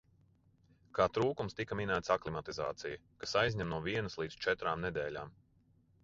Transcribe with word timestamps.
Kā 0.99 1.05
trūkums 1.17 1.57
tika 1.57 1.75
minēta 1.79 2.15
aklimatizācija, 2.15 2.97
kas 3.23 3.35
aizņem 3.41 3.69
no 3.73 3.79
vienas 3.89 4.17
līdz 4.23 4.39
četrām 4.47 4.83
nedēļām. 4.87 5.35